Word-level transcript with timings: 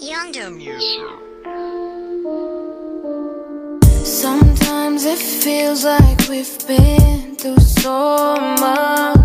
Younger 0.00 0.50
music. 0.50 1.00
Sometimes 4.04 5.04
it 5.04 5.18
feels 5.18 5.84
like 5.84 6.28
we've 6.28 6.66
been 6.68 7.34
through 7.34 7.58
so 7.58 8.36
much. 8.60 9.16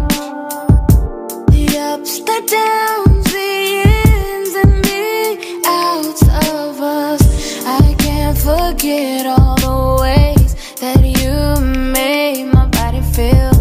The 1.52 1.78
ups, 1.80 2.20
the 2.21 2.42
downs, 2.50 3.25
the 3.32 3.84
ins 3.86 4.56
and 4.56 4.84
the 4.84 5.62
outs 5.68 6.24
of 6.24 6.82
us. 6.82 7.21
I 7.68 7.94
can't 8.00 8.38
forget 8.38 9.28
all 9.28 9.55
the 9.58 10.02
ways 10.02 10.55
that 10.82 11.00
you 11.05 11.64
made 11.94 12.46
my 12.46 12.66
body 12.66 13.02
feel. 13.14 13.52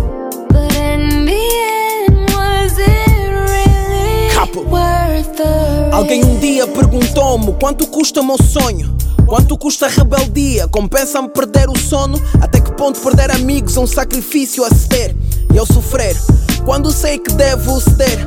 But 0.48 0.74
in 0.76 1.26
the 1.26 1.44
end, 2.08 2.30
was 2.30 2.78
it 2.78 3.28
really 3.52 4.30
Capo. 4.34 4.62
worth 4.62 5.36
the 5.36 5.72
Alguém 5.92 6.24
um 6.24 6.36
perguntou-me 7.32 7.52
quanto 7.58 7.86
custa 7.86 8.22
meu 8.22 8.36
sonho. 8.36 8.94
Quanto 9.26 9.56
custa 9.56 9.86
a 9.86 9.88
rebeldia? 9.88 10.68
Compensa-me 10.68 11.28
perder 11.28 11.68
o 11.70 11.78
sono? 11.78 12.20
Até 12.40 12.60
que 12.60 12.72
ponto 12.72 13.00
perder 13.00 13.30
amigos 13.30 13.76
é 13.76 13.80
um 13.80 13.86
sacrifício 13.86 14.64
a 14.64 14.68
ceder 14.68 15.14
e 15.52 15.58
ao 15.58 15.64
sofrer? 15.64 16.16
Quando 16.64 16.92
sei 16.92 17.18
que 17.18 17.32
devo 17.32 17.80
ceder, 17.80 18.18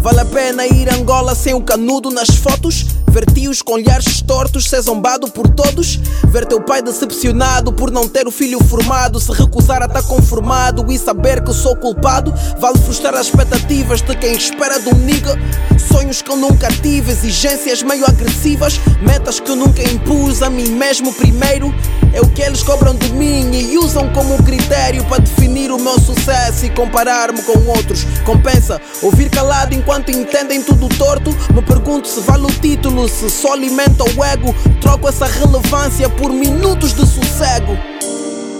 vale 0.00 0.20
a 0.20 0.24
pena 0.24 0.66
ir 0.66 0.88
a 0.88 0.94
Angola 0.94 1.34
sem 1.34 1.54
o 1.54 1.60
canudo 1.60 2.10
nas 2.10 2.28
fotos? 2.30 2.86
Ver 3.10 3.24
tios 3.32 3.62
com 3.62 3.72
olhares 3.72 4.20
tortos, 4.20 4.68
ser 4.68 4.80
zombado 4.82 5.28
por 5.28 5.48
todos? 5.48 5.98
Ver 6.26 6.46
teu 6.46 6.60
pai 6.60 6.82
decepcionado 6.82 7.72
por 7.72 7.90
não 7.90 8.06
ter 8.06 8.26
o 8.26 8.30
filho 8.30 8.62
formado, 8.62 9.18
se 9.18 9.32
recusar 9.32 9.82
a 9.82 9.86
estar 9.86 10.02
conformado 10.02 10.90
e 10.92 10.98
saber 10.98 11.42
que 11.42 11.52
sou 11.52 11.74
culpado? 11.76 12.32
Vale 12.58 12.78
frustrar 12.78 13.14
as 13.14 13.26
expectativas 13.26 14.02
de 14.02 14.14
quem 14.16 14.34
espera 14.34 14.78
de 14.78 14.88
um 14.88 14.98
nigga? 14.98 15.36
Sonhos 15.90 16.22
que 16.22 16.30
eu 16.30 16.36
nunca 16.36 16.68
tive, 16.68 17.10
exigências 17.10 17.82
meio 17.82 18.04
agressivas, 18.04 18.78
metas 19.00 19.40
que 19.40 19.50
eu 19.50 19.56
nunca 19.56 19.82
impus 19.82 20.42
a 20.42 20.50
mim 20.50 20.68
mesmo 20.68 21.12
primeiro. 21.14 21.74
É 22.12 22.20
o 22.20 22.28
que 22.28 22.42
eles 22.42 22.62
cobram 22.62 22.94
de 22.94 23.10
mim 23.12 23.50
e 23.54 23.78
usam 23.78 24.08
como 24.12 24.42
critério 24.42 25.04
para 25.04 25.22
definir 25.22 25.70
o 25.70 25.80
meu 25.80 25.98
sucesso 25.98 26.66
e 26.66 26.70
comparar-me 26.70 27.42
com 27.42 27.58
outros. 27.70 28.04
Compensa 28.24 28.80
ouvir 29.02 29.30
calado 29.30 29.74
enquanto 29.74 29.87
entendem 30.10 30.62
tudo 30.62 30.88
torto. 30.96 31.30
Me 31.54 31.62
pergunto 31.62 32.06
se 32.06 32.20
vale 32.20 32.44
o 32.44 32.50
título, 32.60 33.08
se 33.08 33.30
só 33.30 33.52
alimenta 33.52 34.04
o 34.04 34.24
ego. 34.24 34.54
Troco 34.80 35.08
essa 35.08 35.26
relevância 35.26 36.08
por 36.08 36.30
minutos 36.30 36.92
de 36.92 37.06
sossego. 37.06 37.76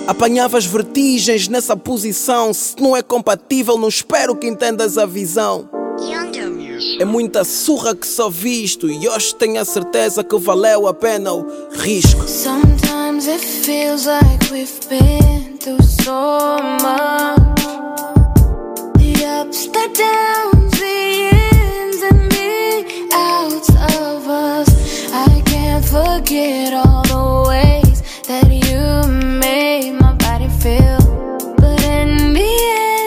Apanhavas 0.06 0.64
vertigens 0.64 1.48
nessa 1.48 1.76
posição. 1.76 2.54
Se 2.54 2.74
não 2.80 2.96
é 2.96 3.02
compatível, 3.02 3.76
não 3.76 3.88
espero 3.88 4.34
que 4.34 4.46
entendas 4.46 4.96
a 4.96 5.04
visão. 5.04 5.68
É 7.00 7.04
muita 7.04 7.44
surra 7.44 7.94
que 7.94 8.06
só 8.06 8.30
visto 8.30 8.88
e 8.88 9.08
hoje 9.08 9.34
tenho 9.34 9.60
a 9.60 9.64
certeza 9.64 10.24
que 10.24 10.38
valeu 10.38 10.86
a 10.86 10.94
pena 10.94 11.32
o 11.32 11.46
risco. 11.72 12.26
Sometimes 12.26 13.26
it 13.28 13.44
feels 13.44 14.06
like 14.06 14.50
we've 14.50 14.80
been 14.88 15.58
through 15.58 15.82
so 15.82 16.56
much. 16.80 17.58
The 18.96 19.26
ups, 19.42 19.66
the 19.66 19.88
downs, 19.96 20.27
forget 26.18 26.74
all 26.74 27.02
the 27.02 27.48
ways 27.48 28.02
that 28.26 28.50
you 28.50 29.08
made 29.38 29.92
my 29.92 30.12
body 30.14 30.48
feel. 30.58 30.98
But 31.56 31.80
in 31.84 32.34
the 32.34 32.50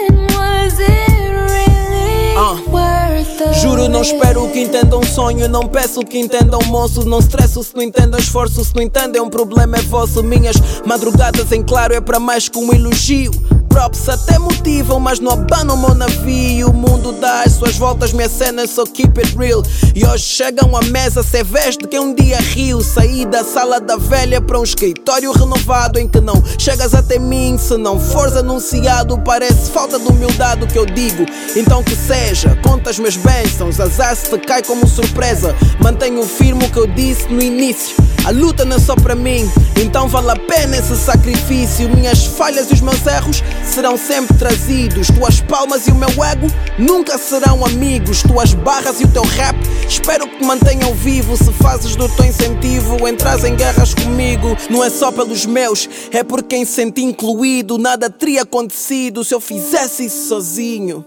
end, 0.08 0.32
was 0.32 0.80
it 0.80 1.32
really 1.52 2.36
Ah. 2.38 2.56
worth 2.72 3.38
the 3.38 3.54
Juro, 3.60 3.90
não 3.90 4.02
espero 4.02 4.48
que 4.50 4.62
entendam 4.62 5.00
um 5.00 5.04
sonho. 5.04 5.50
Não 5.50 5.68
peço 5.68 6.00
que 6.02 6.18
entendam 6.18 6.60
moço. 6.68 7.04
Não 7.06 7.20
estresso 7.20 7.62
se 7.64 7.76
não 7.76 7.84
entendam 7.84 8.18
esforço. 8.20 8.64
Se 8.64 8.74
não 8.74 8.82
entendem, 8.82 9.22
um 9.22 9.30
problema 9.30 9.78
é 9.78 9.82
vosso. 9.82 10.24
Minhas 10.24 10.56
madrugadas 10.86 11.52
em 11.52 11.64
claro 11.64 11.94
é 11.94 12.00
para 12.00 12.20
mais 12.20 12.48
que 12.48 12.58
um 12.58 12.74
elogio. 12.74 13.32
Props 13.72 14.10
até 14.10 14.38
motivam, 14.38 15.00
mas 15.00 15.22
não 15.22 15.32
abanam 15.32 15.76
o 15.76 15.80
meu 15.80 15.96
navio. 15.96 16.70
O 16.70 16.74
mundo 16.74 17.14
dá 17.14 17.44
as 17.44 17.54
suas 17.54 17.78
voltas, 17.78 18.12
minha 18.12 18.28
cena, 18.28 18.68
só 18.68 18.86
keep 18.86 19.18
it 19.18 19.38
real. 19.38 19.64
E 19.96 20.06
hoje 20.06 20.26
chegam 20.26 20.76
à 20.76 20.82
mesa, 20.82 21.24
se 21.24 21.42
vez 21.42 21.78
de 21.78 21.88
quem 21.88 22.02
um 22.02 22.14
dia 22.14 22.38
riu. 22.38 22.82
Saí 22.82 23.26
da 23.26 23.46
sala 23.46 23.80
da 23.80 23.96
velha 23.96 24.42
para 24.42 24.60
um 24.60 24.64
escritório 24.64 25.32
renovado 25.32 25.98
em 25.98 26.08
que 26.08 26.20
não 26.20 26.44
chegas 26.60 26.94
até 26.94 27.18
mim. 27.18 27.58
Se 27.58 27.78
não 27.78 27.98
fores 27.98 28.36
anunciado, 28.36 29.18
parece 29.20 29.72
falta 29.72 29.98
de 29.98 30.08
humildade 30.08 30.66
o 30.66 30.68
que 30.68 30.78
eu 30.78 30.86
digo. 30.86 31.26
Então 31.56 31.82
que 31.82 31.96
seja, 31.96 32.60
conta 32.62 32.90
as 32.90 33.00
minhas 33.00 33.16
bênçãos, 33.16 33.80
azar 33.80 34.14
se 34.18 34.30
te 34.30 34.38
cai 34.40 34.62
como 34.62 34.86
surpresa. 34.86 35.56
Mantenho 35.82 36.24
firme 36.24 36.66
o 36.66 36.70
que 36.70 36.80
eu 36.80 36.88
disse 36.88 37.30
no 37.30 37.42
início. 37.42 37.96
A 38.24 38.30
luta 38.30 38.64
não 38.64 38.76
é 38.76 38.80
só 38.80 38.96
para 38.96 39.16
mim, 39.16 39.50
então 39.82 40.08
vale 40.08 40.30
a 40.30 40.36
pena 40.36 40.78
esse 40.78 40.96
sacrifício. 40.96 41.90
Minhas 41.90 42.24
falhas 42.26 42.70
e 42.70 42.74
os 42.74 42.82
meus 42.82 43.06
erros 43.08 43.44
serão 43.66 43.98
sempre 43.98 44.38
trazidos. 44.38 45.08
Tuas 45.08 45.42
palmas 45.42 45.88
e 45.88 45.92
o 45.92 45.96
meu 45.96 46.24
ego 46.24 46.48
nunca 46.78 47.18
serão 47.18 47.66
amigos. 47.66 48.22
Tuas 48.22 48.54
barras 48.54 49.02
e 49.02 49.06
o 49.06 49.08
teu 49.08 49.24
rap 49.24 49.56
espero 49.88 50.28
que 50.28 50.38
te 50.38 50.46
mantenham 50.46 50.94
vivo. 50.94 51.36
Se 51.36 51.52
fazes 51.54 51.96
do 51.96 52.08
teu 52.10 52.26
incentivo, 52.26 53.08
entras 53.08 53.44
em 53.44 53.56
guerras 53.56 53.96
comigo. 53.96 54.56
Não 54.70 54.84
é 54.84 54.90
só 54.92 55.12
pelos 55.12 55.48
meus, 55.48 55.90
é 56.12 56.24
por 56.24 56.44
quem 56.44 56.64
se 56.64 56.74
senti 56.74 57.02
incluído. 57.02 57.80
Nada 57.80 58.08
teria 58.08 58.44
acontecido 58.44 59.24
se 59.24 59.34
eu 59.34 59.40
fizesse 59.40 60.06
isso 60.06 60.28
sozinho. 60.28 61.04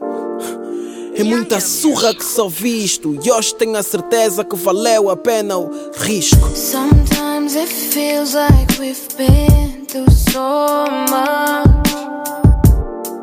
É 1.17 1.23
muita 1.23 1.61
surra 1.61 2.13
que 2.13 2.25
só 2.25 2.49
visto 2.49 3.17
e 3.25 3.31
hoje 3.31 3.55
tenho 3.55 3.77
a 3.77 3.85
certeza 3.85 4.45
que 4.45 4.57
valeu 4.57 5.09
a 5.09 5.17
pena 5.17 5.57
o 5.57 5.71
risco. 5.97 6.51
It 7.67 7.71
feels 7.71 8.35
like 8.35 8.79
we've 8.79 9.17
been 9.17 9.87
through 9.87 10.11
so 10.11 10.85
much. 11.09 11.89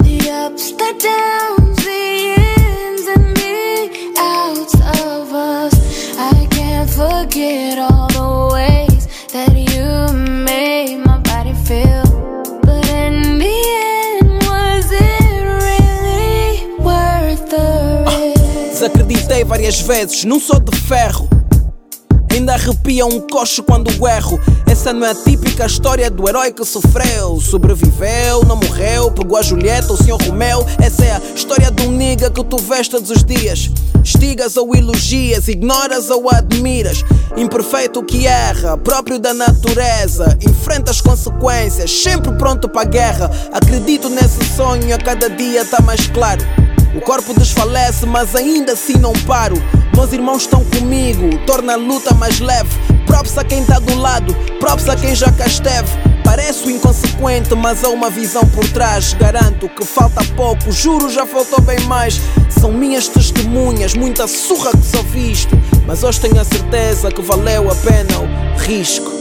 The 0.02 0.18
ups, 0.34 0.72
the 0.72 0.92
downs, 0.98 1.78
the 1.86 2.34
ins 2.50 3.06
and 3.16 3.38
the 3.38 4.16
outs 4.18 4.74
of 4.74 5.32
us. 5.32 5.76
I 6.18 6.48
can't 6.50 6.90
forget 6.90 7.78
all 7.78 8.08
the 8.08 8.56
ways 8.56 9.06
that 9.32 9.54
you 9.54 10.12
made 10.18 11.06
my 11.06 11.20
body 11.20 11.54
feel. 11.54 12.02
But 12.64 12.90
in 12.90 13.38
the 13.38 13.60
end, 13.94 14.42
was 14.50 14.92
it 14.92 15.44
really 15.68 16.78
worth 16.80 17.48
the 17.48 18.06
risk? 18.08 18.72
Desacreditei 18.72 19.44
várias 19.44 19.80
vezes, 19.82 20.24
não 20.24 20.40
sou 20.40 20.60
de 20.60 20.76
ferro. 20.76 21.30
Ainda 22.42 22.54
arrepia 22.56 23.06
um 23.06 23.20
coxo 23.20 23.62
quando 23.62 23.92
erro. 24.08 24.40
Essa 24.66 24.92
não 24.92 25.06
é 25.06 25.12
a 25.12 25.14
típica 25.16 25.68
história 25.68 26.10
do 26.10 26.28
herói 26.28 26.52
que 26.52 26.66
sofreu. 26.66 27.40
Sobreviveu, 27.40 28.44
não 28.48 28.56
morreu, 28.56 29.12
pegou 29.12 29.38
a 29.38 29.44
Julieta, 29.44 29.94
o 29.94 29.96
Sr. 29.96 30.18
Romeu. 30.26 30.66
Essa 30.82 31.06
é 31.06 31.12
a 31.12 31.22
história 31.36 31.70
de 31.70 31.84
um 31.84 31.92
nigga 31.92 32.32
que 32.32 32.44
tu 32.44 32.58
vês 32.58 32.88
todos 32.88 33.12
os 33.12 33.24
dias. 33.24 33.70
Estigas 34.04 34.58
ou 34.58 34.76
elogias, 34.76 35.48
ignoras 35.48 36.10
ou 36.10 36.32
admiras. 36.32 37.06
Imperfeito 37.38 38.02
que 38.02 38.26
erra, 38.26 38.76
próprio 38.76 39.20
da 39.20 39.36
natureza. 39.36 40.36
Enfrenta 40.42 40.90
as 40.90 41.00
consequências, 41.00 41.92
sempre 41.92 42.32
pronto 42.40 42.68
para 42.68 42.82
a 42.82 42.86
guerra. 42.86 43.30
Acredito 43.54 44.10
nesse 44.10 44.44
sonho, 44.56 44.96
a 44.96 44.98
cada 44.98 45.30
dia 45.30 45.64
tá 45.64 45.80
mais 45.80 46.08
claro. 46.08 46.42
O 46.94 47.00
corpo 47.00 47.34
desfalece, 47.34 48.06
mas 48.06 48.36
ainda 48.36 48.74
assim 48.74 48.98
não 48.98 49.14
paro. 49.26 49.56
Meus 49.96 50.12
irmãos 50.12 50.42
estão 50.42 50.64
comigo, 50.66 51.38
torna 51.46 51.74
a 51.74 51.78
luta 51.78 52.14
mais 52.14 52.40
leve. 52.40 52.70
Props 53.06 53.38
a 53.38 53.44
quem 53.44 53.64
tá 53.64 53.80
do 53.80 53.96
lado, 53.96 54.34
props 54.60 54.90
a 54.90 54.96
quem 54.96 55.16
já 55.16 55.32
cá 55.32 55.46
esteve. 55.46 55.88
Pareço 56.24 56.70
inconsequente, 56.70 57.54
mas 57.56 57.84
há 57.84 57.90
uma 57.90 58.10
visão 58.10 58.46
por 58.50 58.68
trás. 58.70 59.14
Garanto 59.14 59.70
que 59.70 59.86
falta 59.86 60.24
pouco, 60.36 60.72
juro 60.72 61.10
já 61.10 61.26
faltou 61.26 61.62
bem 61.62 61.80
mais. 61.82 62.20
São 62.50 62.72
minhas 62.72 63.08
testemunhas, 63.08 63.94
muita 63.94 64.28
surra 64.28 64.72
que 64.72 64.86
só 64.86 65.02
visto. 65.04 65.58
Mas 65.88 66.04
hoje 66.04 66.20
tenho 66.20 66.40
a 66.40 66.46
certeza 66.46 67.12
que 67.12 67.22
valeu 67.22 67.72
a 67.72 67.76
pena 67.76 68.20
o 68.20 68.60
risco. 68.60 69.12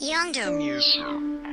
Younger 0.00 0.52
music. 0.52 1.43